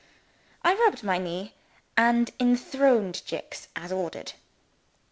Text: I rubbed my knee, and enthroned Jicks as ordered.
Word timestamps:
I 0.63 0.73
rubbed 0.73 1.03
my 1.03 1.19
knee, 1.19 1.53
and 1.95 2.31
enthroned 2.39 3.21
Jicks 3.23 3.67
as 3.75 3.91
ordered. 3.91 4.31